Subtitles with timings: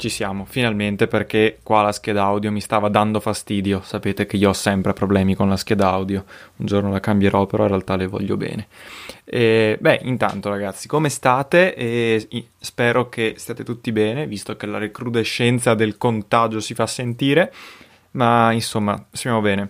[0.00, 3.82] ci siamo, finalmente, perché qua la scheda audio mi stava dando fastidio.
[3.84, 6.24] Sapete che io ho sempre problemi con la scheda audio.
[6.56, 8.66] Un giorno la cambierò, però in realtà le voglio bene.
[9.24, 11.74] E, beh, intanto ragazzi, come state?
[11.74, 12.26] E
[12.58, 17.52] spero che stiate tutti bene, visto che la recrudescenza del contagio si fa sentire.
[18.12, 19.68] Ma insomma, stiamo bene.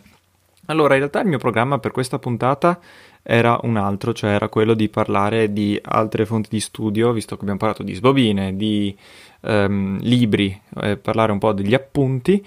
[0.71, 2.79] Allora, in realtà il mio programma per questa puntata
[3.23, 7.43] era un altro, cioè era quello di parlare di altre fonti di studio, visto che
[7.43, 8.97] abbiamo parlato di sbobine, di
[9.43, 12.45] ehm, libri, eh, parlare un po' degli appunti,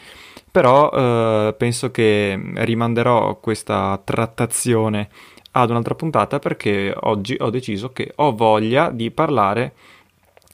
[0.49, 5.09] però eh, penso che rimanderò questa trattazione
[5.51, 9.73] ad un'altra puntata perché oggi ho deciso che ho voglia di parlare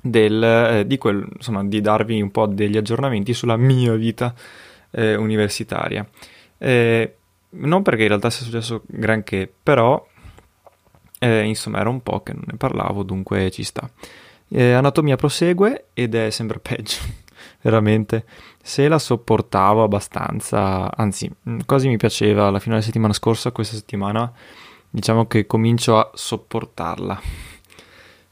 [0.01, 4.33] del, eh, di, quel, insomma, di darvi un po' degli aggiornamenti sulla mia vita
[4.89, 6.05] eh, universitaria.
[6.57, 7.13] Eh,
[7.51, 10.05] non perché in realtà sia successo granché, però
[11.19, 13.89] eh, insomma era un po' che non ne parlavo, dunque ci sta.
[14.47, 16.97] Eh, anatomia prosegue ed è sempre peggio,
[17.61, 18.25] veramente.
[18.61, 23.75] Se la sopportavo abbastanza, anzi, mm, quasi mi piaceva alla fine della settimana scorsa, questa
[23.75, 24.31] settimana
[24.89, 27.21] diciamo che comincio a sopportarla.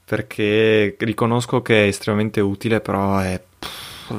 [0.06, 3.42] Perché riconosco che è estremamente utile, però è,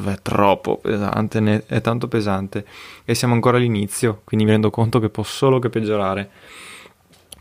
[0.05, 2.65] è troppo pesante, è tanto pesante.
[3.05, 6.31] E siamo ancora all'inizio, quindi mi rendo conto che può solo che peggiorare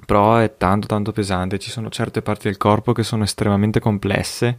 [0.07, 4.57] però è tanto tanto pesante, ci sono certe parti del corpo che sono estremamente complesse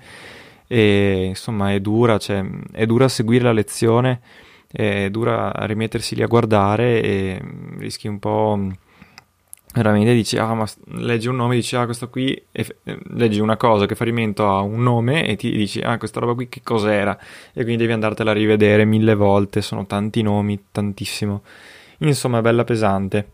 [0.66, 4.20] e insomma è dura, cioè, è dura seguire la lezione,
[4.70, 7.42] è dura rimettersi lì a guardare e
[7.78, 8.60] rischi un po'
[9.78, 10.66] veramente dici ah ma
[10.96, 12.76] leggi un nome dici ah questo qui e
[13.14, 16.34] leggi una cosa che fa riferimento a un nome e ti dici ah questa roba
[16.34, 17.16] qui che cos'era?
[17.52, 21.42] E quindi devi andartela a rivedere mille volte sono tanti nomi tantissimo.
[21.98, 23.32] Insomma è bella pesante.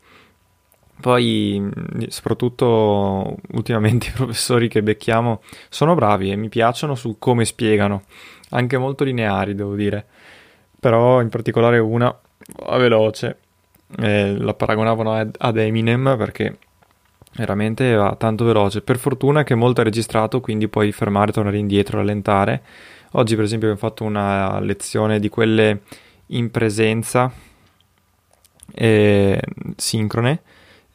[1.00, 1.70] Poi,
[2.08, 8.04] soprattutto ultimamente i professori che becchiamo sono bravi e mi piacciono su come spiegano,
[8.50, 10.06] anche molto lineari, devo dire.
[10.78, 12.16] Però in particolare una,
[12.76, 13.38] veloce,
[13.98, 16.58] eh, la paragonavano ad Eminem perché
[17.36, 18.82] veramente va tanto veloce.
[18.82, 22.62] Per fortuna che molto è registrato, quindi puoi fermare, tornare indietro, rallentare.
[23.12, 25.82] Oggi, per esempio, abbiamo fatto una lezione di quelle
[26.28, 27.30] in presenza
[28.72, 29.40] eh,
[29.76, 30.42] sincrone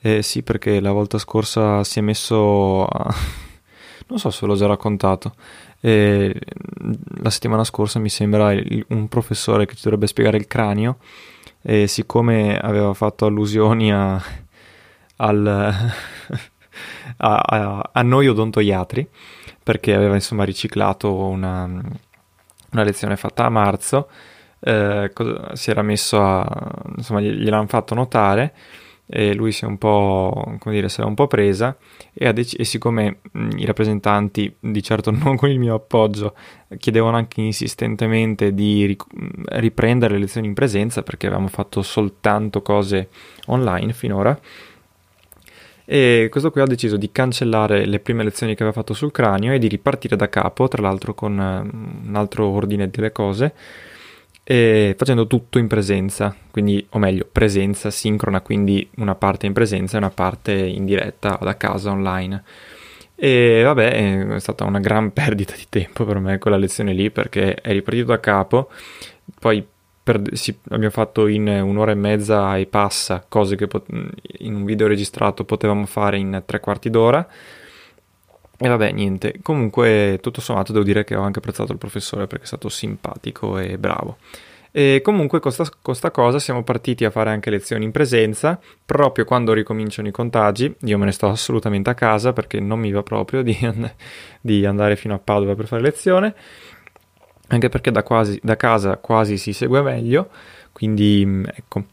[0.01, 3.13] eh sì, perché la volta scorsa si è messo a...
[4.07, 5.35] non so se l'ho già raccontato.
[5.81, 6.33] Eh,
[7.21, 10.97] la settimana scorsa mi sembra il, un professore che ci dovrebbe spiegare il cranio
[11.61, 14.21] e siccome aveva fatto allusioni a,
[15.17, 15.47] al,
[17.17, 19.07] a, a, a, noi odontoiatri
[19.61, 24.09] perché aveva insomma riciclato una, una lezione fatta a marzo
[24.59, 25.11] eh,
[25.53, 26.45] si era messo a
[26.97, 28.53] insomma gliel'hanno fatto notare
[29.11, 31.75] e lui si è un po', come dire, se l'è un po' presa
[32.13, 36.35] e, dec- e siccome mh, i rappresentanti, di certo non con il mio appoggio,
[36.77, 39.05] chiedevano anche insistentemente di ric-
[39.59, 43.09] riprendere le lezioni in presenza perché avevamo fatto soltanto cose
[43.47, 44.39] online finora,
[45.91, 49.53] e questo qui ha deciso di cancellare le prime lezioni che aveva fatto sul cranio
[49.53, 53.55] e di ripartire da capo, tra l'altro con uh, un altro ordine delle cose,
[54.51, 59.93] e facendo tutto in presenza, quindi, o meglio, presenza sincrona, quindi una parte in presenza
[59.93, 62.43] e una parte in diretta da casa online.
[63.13, 67.53] E vabbè, è stata una gran perdita di tempo per me quella lezione lì perché
[67.53, 68.71] è ripartito da capo,
[69.39, 69.63] poi
[70.01, 73.85] per, si, abbiamo fatto in un'ora e mezza e passa cose che pot-
[74.39, 77.27] in un video registrato potevamo fare in tre quarti d'ora.
[78.61, 79.35] E vabbè, niente.
[79.41, 83.57] Comunque, tutto sommato, devo dire che ho anche apprezzato il professore perché è stato simpatico
[83.57, 84.17] e bravo.
[84.71, 85.51] E comunque con
[85.81, 90.75] questa cosa siamo partiti a fare anche lezioni in presenza, proprio quando ricominciano i contagi.
[90.81, 93.93] Io me ne sto assolutamente a casa perché non mi va proprio di, and-
[94.41, 96.35] di andare fino a Padova per fare lezione
[97.49, 100.29] anche perché da, quasi, da casa quasi si segue meglio,
[100.71, 101.85] quindi ecco.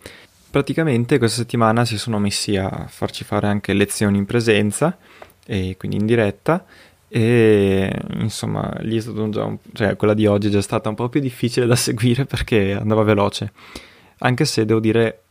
[0.48, 4.96] Praticamente questa settimana si sono messi a farci fare anche lezioni in presenza,
[5.46, 6.64] e quindi in diretta,
[7.08, 10.96] e insomma lì è stato già un, cioè quella di oggi è già stata un
[10.96, 13.52] po' più difficile da seguire perché andava veloce,
[14.18, 15.22] anche se devo dire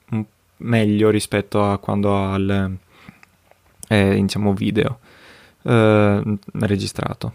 [0.58, 2.78] meglio rispetto a quando al
[3.88, 5.00] eh, diciamo video
[5.64, 7.34] eh, registrato.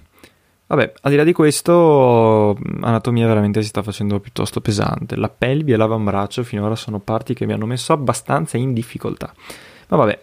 [0.66, 5.16] Vabbè, al di là di questo, anatomia veramente si sta facendo piuttosto pesante.
[5.16, 9.34] La pelvi e l'avambraccio finora sono parti che mi hanno messo abbastanza in difficoltà.
[9.88, 10.20] Ma vabbè,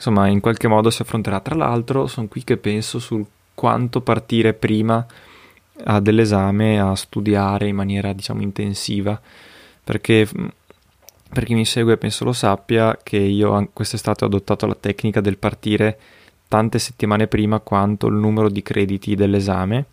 [0.00, 1.40] insomma, in qualche modo si affronterà.
[1.40, 3.24] Tra l'altro, sono qui che penso sul
[3.54, 5.06] quanto partire prima
[6.00, 9.20] dell'esame a studiare in maniera, diciamo, intensiva.
[9.84, 10.26] Perché
[11.28, 15.36] per chi mi segue penso lo sappia che io quest'estate ho adottato la tecnica del
[15.36, 15.98] partire
[16.48, 19.84] tante settimane prima quanto il numero di crediti dell'esame.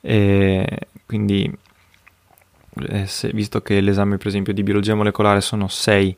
[0.00, 0.66] E
[1.06, 1.50] quindi,
[2.88, 6.16] eh, se, visto che l'esame, per esempio, di biologia molecolare sono 6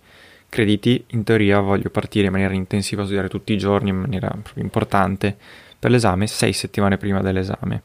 [0.51, 4.31] crediti, in teoria voglio partire in maniera intensiva a studiare tutti i giorni, in maniera
[4.57, 5.35] importante,
[5.79, 7.83] per l'esame 6 settimane prima dell'esame.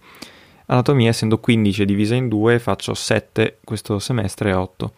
[0.66, 4.94] Anatomia, essendo 15 divisa in 2, faccio 7 questo semestre e 8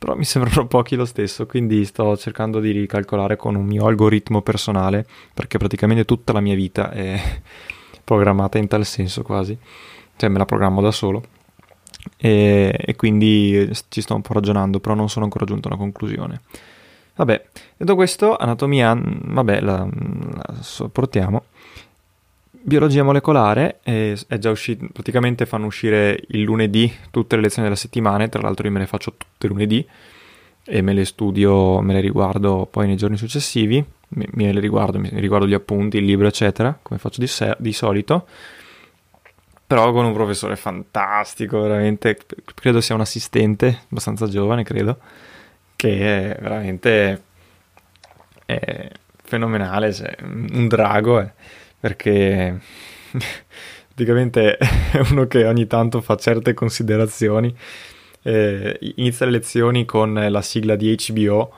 [0.00, 4.40] però mi sembrano pochi lo stesso, quindi sto cercando di ricalcolare con un mio algoritmo
[4.40, 7.20] personale, perché praticamente tutta la mia vita è
[8.02, 9.56] programmata in tal senso quasi,
[10.16, 11.22] cioè me la programmo da solo.
[12.16, 15.80] E, e quindi ci sto un po' ragionando, però non sono ancora giunto a una
[15.80, 16.40] conclusione.
[17.20, 17.44] Vabbè,
[17.76, 21.44] detto questo, anatomia, vabbè, la, la sopportiamo.
[22.50, 27.78] Biologia molecolare è, è, già uscito, praticamente fanno uscire il lunedì tutte le lezioni della
[27.78, 29.86] settimana, tra l'altro io me le faccio tutte lunedì
[30.64, 35.10] e me le studio, me le riguardo poi nei giorni successivi, me le riguardo, mi
[35.12, 38.26] riguardo gli appunti, il libro eccetera, come faccio di, se, di solito,
[39.66, 42.16] però con un professore fantastico, veramente,
[42.54, 44.98] credo sia un assistente, abbastanza giovane credo,
[45.80, 47.22] che è veramente
[48.44, 48.90] è
[49.22, 51.20] fenomenale, cioè, un drago.
[51.20, 51.32] È
[51.80, 52.60] perché
[53.88, 57.56] praticamente è uno che ogni tanto fa certe considerazioni.
[58.22, 61.54] Eh, inizia le lezioni con la sigla di HBO,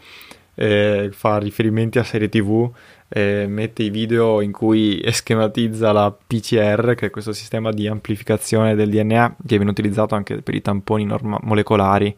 [0.54, 2.70] eh, fa riferimenti a serie TV,
[3.08, 8.76] eh, mette i video in cui schematizza la PCR, che è questo sistema di amplificazione
[8.76, 12.16] del DNA che viene utilizzato anche per i tamponi norma- molecolari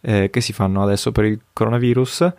[0.00, 2.32] eh, che si fanno adesso per il coronavirus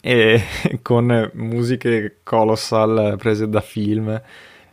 [0.00, 0.42] e
[0.82, 4.20] con musiche colossal prese da film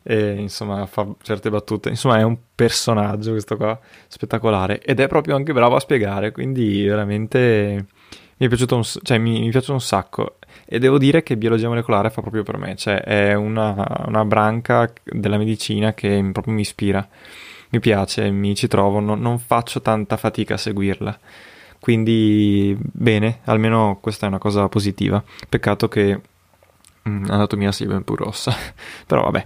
[0.05, 1.89] e insomma fa certe battute.
[1.89, 6.83] Insomma è un personaggio questo qua spettacolare ed è proprio anche bravo a spiegare quindi
[6.83, 7.85] veramente
[8.37, 10.37] mi è piaciuto un, cioè, mi, mi piace un sacco.
[10.65, 14.91] E devo dire che biologia molecolare fa proprio per me cioè è una, una branca
[15.03, 17.07] della medicina che proprio mi ispira
[17.69, 21.19] mi piace, mi ci trovo non, non faccio tanta fatica a seguirla
[21.83, 25.21] quindi bene, almeno questa è una cosa positiva.
[25.49, 26.17] Peccato che
[27.09, 28.55] mm, anatomia sia ben più rossa.
[29.05, 29.45] Però vabbè.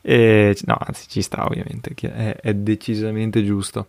[0.00, 3.88] E, no, anzi ci sta ovviamente, è, è decisamente giusto.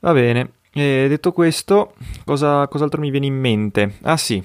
[0.00, 1.94] Va bene, e detto questo,
[2.24, 3.98] cosa, cos'altro mi viene in mente?
[4.02, 4.42] Ah sì,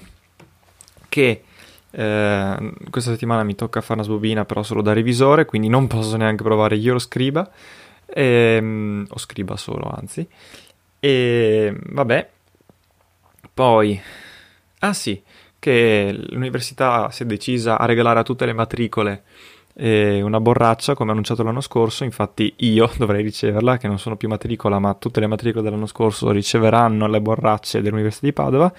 [1.08, 1.42] che
[1.90, 6.16] eh, questa settimana mi tocca fare una sbobina però solo da revisore, quindi non posso
[6.16, 7.50] neanche provare Euroscriba,
[8.06, 10.28] ehm, o Scriba solo anzi.
[11.00, 12.28] E vabbè,
[13.58, 14.00] poi,
[14.78, 15.20] ah sì,
[15.58, 19.24] che l'università si è decisa a regalare a tutte le matricole
[19.74, 24.28] eh, una borraccia come annunciato l'anno scorso, infatti io dovrei riceverla, che non sono più
[24.28, 28.72] matricola, ma tutte le matricole dell'anno scorso riceveranno le borracce dell'Università di Padova.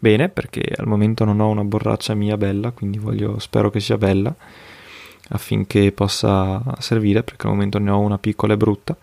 [0.00, 3.98] Bene, perché al momento non ho una borraccia mia bella, quindi voglio, spero che sia
[3.98, 4.34] bella
[5.28, 8.96] affinché possa servire, perché al momento ne ho una piccola e brutta.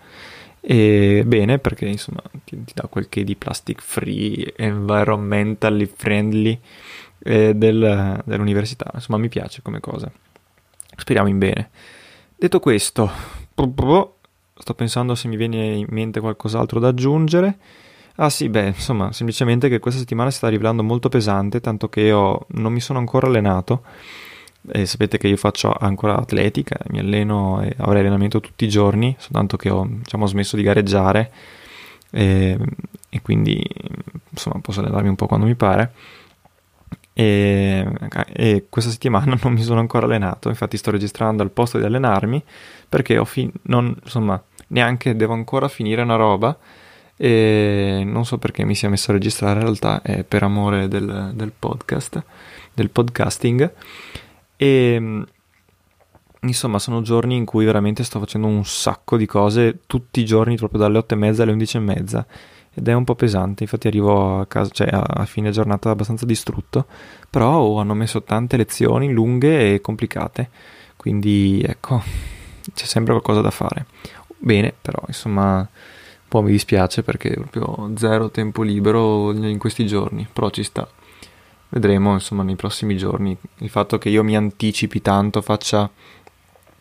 [0.68, 6.60] E bene perché insomma ti, ti dà quel che di plastic free, environmentally friendly
[7.20, 8.90] eh, del, dell'università.
[8.96, 10.12] Insomma, mi piace come cosa.
[10.98, 11.70] Speriamo in bene.
[12.36, 13.12] Detto questo,
[13.54, 17.58] sto pensando se mi viene in mente qualcos'altro da aggiungere.
[18.16, 22.02] Ah sì, beh, insomma, semplicemente che questa settimana si sta rivelando molto pesante, tanto che
[22.02, 23.84] io non mi sono ancora allenato
[24.68, 29.16] e sapete che io faccio ancora atletica, mi alleno e avrei allenamento tutti i giorni,
[29.20, 31.32] soltanto che ho diciamo, smesso di gareggiare.
[32.12, 32.58] E,
[33.10, 33.62] e quindi
[34.30, 35.92] insomma posso allenarmi un po' quando mi pare.
[37.14, 37.88] E,
[38.34, 42.44] e, questa settimana non mi sono ancora allenato, infatti sto registrando al posto di allenarmi
[42.90, 46.58] perché fin- non, insomma, neanche devo ancora finire una roba.
[47.18, 51.32] E non so perché mi sia messo a registrare, in realtà è per amore del,
[51.34, 52.22] del podcast,
[52.74, 53.72] del podcasting
[54.58, 55.26] e
[56.42, 60.56] insomma sono giorni in cui veramente sto facendo un sacco di cose tutti i giorni
[60.58, 62.28] proprio dalle 8 e mezza alle 11 e mezza
[62.78, 66.86] ed è un po' pesante, infatti arrivo a casa, cioè a fine giornata abbastanza distrutto,
[67.30, 70.50] però oh, hanno messo tante lezioni lunghe e complicate,
[70.98, 72.04] quindi ecco,
[72.74, 73.86] c'è sempre qualcosa da fare.
[74.38, 80.28] Bene, però insomma, un po' mi dispiace perché proprio zero tempo libero in questi giorni,
[80.32, 80.86] però ci sta.
[81.76, 83.38] Vedremo insomma nei prossimi giorni.
[83.58, 85.90] Il fatto che io mi anticipi tanto, faccia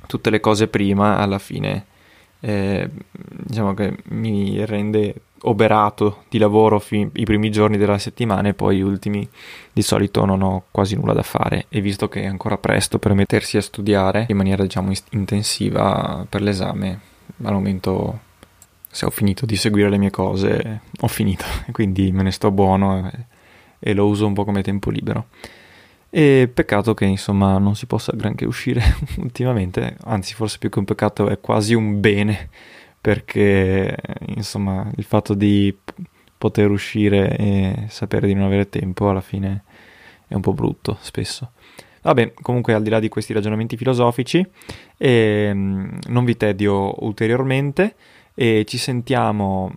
[0.07, 1.87] tutte le cose prima, alla fine
[2.39, 5.15] eh, diciamo che mi rende
[5.47, 9.29] oberato di lavoro fi- i primi giorni della settimana e poi gli ultimi
[9.73, 11.67] di solito non ho quasi nulla da fare.
[11.71, 16.41] E visto che è ancora presto per mettersi a studiare in maniera diciamo intensiva per
[16.41, 17.01] l'esame
[17.43, 18.21] al momento
[18.89, 21.45] se ho finito di seguire le mie cose ho finito.
[21.73, 23.11] Quindi me ne sto buono
[23.85, 25.27] e, lo uso un po' come tempo libero
[26.11, 28.83] e peccato che insomma non si possa granché uscire
[29.19, 32.49] ultimamente anzi forse più che un peccato è quasi un bene
[33.01, 33.97] perché
[34.37, 35.77] insomma il fatto di
[36.39, 39.65] poter uscire e sapere di non avere tempo alla fine
[40.27, 41.53] è un po' brutto spesso.
[42.03, 44.47] Vabbè, comunque al di là di questi ragionamenti filosofici,
[44.99, 47.97] eh, non vi tedio ulteriormente
[48.35, 49.73] e ci sentiamo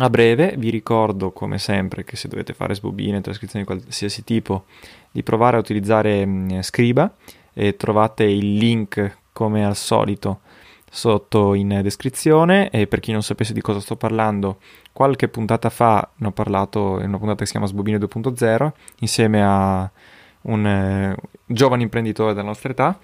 [0.00, 0.54] a breve.
[0.56, 4.64] Vi ricordo come sempre che se dovete fare sbobine, trascrizioni di qualsiasi tipo,
[5.10, 6.26] di provare a utilizzare
[6.62, 7.14] Scriba
[7.52, 10.40] e trovate il link come al solito
[10.94, 14.58] sotto in descrizione e per chi non sapesse di cosa sto parlando
[14.92, 19.42] qualche puntata fa ne ho parlato in una puntata che si chiama Sbobine 2.0 insieme
[19.42, 19.90] a
[20.42, 22.98] un eh, giovane imprenditore della nostra età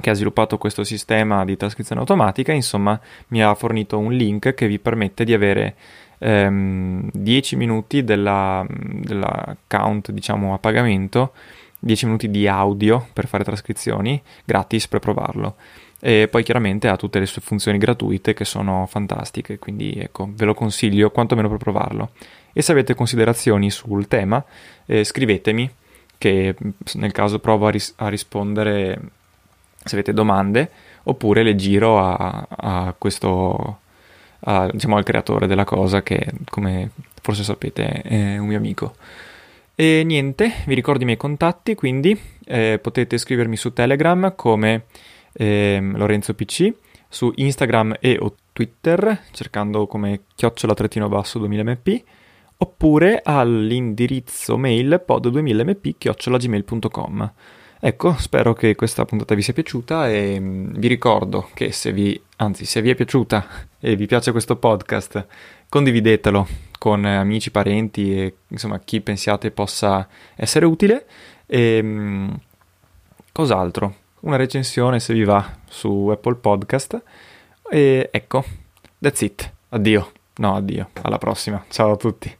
[0.00, 4.66] che ha sviluppato questo sistema di trascrizione automatica insomma mi ha fornito un link che
[4.66, 5.74] vi permette di avere
[6.18, 11.32] ehm, 10 minuti della, dell'account diciamo a pagamento
[11.78, 15.56] 10 minuti di audio per fare trascrizioni gratis per provarlo
[16.02, 20.46] e poi chiaramente ha tutte le sue funzioni gratuite che sono fantastiche, quindi ecco, ve
[20.46, 22.12] lo consiglio quantomeno per provarlo.
[22.54, 24.42] E se avete considerazioni sul tema,
[24.86, 25.70] eh, scrivetemi,
[26.16, 26.56] che
[26.94, 28.98] nel caso provo a, ris- a, rispondere
[29.82, 30.70] se avete domande,
[31.04, 33.78] oppure le giro a, a questo,
[34.40, 36.90] a, diciamo al creatore della cosa, che come
[37.22, 38.94] forse sapete è un mio amico.
[39.74, 44.84] E niente, vi ricordo i miei contatti, quindi eh, potete scrivermi su Telegram come
[45.32, 46.72] ehm, Lorenzo PC,
[47.08, 52.02] su Instagram e o Twitter, cercando come chiocciola trattino basso 2000mp,
[52.58, 57.32] oppure all'indirizzo mail pod2000mp chiocciolagmail.com.
[57.80, 62.20] Ecco, spero che questa puntata vi sia piaciuta e mm, vi ricordo che se vi,
[62.36, 63.46] anzi, se vi è piaciuta
[63.80, 65.26] e vi piace questo podcast,
[65.68, 66.46] condividetelo
[66.78, 70.06] con amici, parenti e insomma chi pensiate possa
[70.36, 71.06] essere utile.
[71.46, 72.30] E mm,
[73.32, 74.00] cos'altro?
[74.20, 77.02] una recensione se vi va su Apple Podcast.
[77.70, 78.44] E ecco,
[78.98, 79.52] that's it.
[79.70, 80.12] Addio.
[80.36, 80.90] No, addio.
[81.02, 81.64] Alla prossima.
[81.68, 82.39] Ciao a tutti.